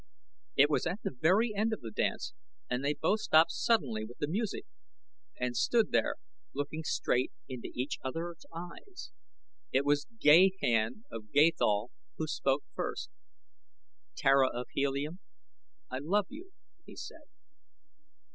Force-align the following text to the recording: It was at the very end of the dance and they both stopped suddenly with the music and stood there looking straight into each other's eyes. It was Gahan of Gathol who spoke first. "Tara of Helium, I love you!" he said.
It 0.55 0.67
was 0.67 0.87
at 0.87 1.01
the 1.03 1.13
very 1.15 1.53
end 1.53 1.73
of 1.73 1.81
the 1.81 1.91
dance 1.91 2.33
and 2.67 2.83
they 2.83 2.95
both 2.95 3.19
stopped 3.19 3.51
suddenly 3.51 4.03
with 4.03 4.17
the 4.17 4.27
music 4.27 4.65
and 5.39 5.55
stood 5.55 5.91
there 5.91 6.15
looking 6.55 6.81
straight 6.83 7.31
into 7.47 7.69
each 7.75 7.99
other's 8.03 8.43
eyes. 8.51 9.11
It 9.71 9.85
was 9.85 10.07
Gahan 10.19 11.03
of 11.11 11.31
Gathol 11.31 11.91
who 12.17 12.25
spoke 12.25 12.63
first. 12.73 13.11
"Tara 14.17 14.49
of 14.49 14.65
Helium, 14.71 15.19
I 15.91 15.99
love 15.99 16.25
you!" 16.29 16.51
he 16.83 16.95
said. 16.95 17.29